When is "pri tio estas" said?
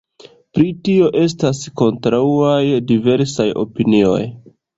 0.57-1.59